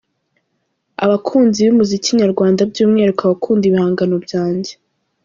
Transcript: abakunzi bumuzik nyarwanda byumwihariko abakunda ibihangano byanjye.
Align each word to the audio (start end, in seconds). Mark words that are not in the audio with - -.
abakunzi 1.03 1.59
bumuzik 1.67 2.05
nyarwanda 2.21 2.61
byumwihariko 2.71 3.21
abakunda 3.23 3.63
ibihangano 3.67 4.15
byanjye. 4.25 4.71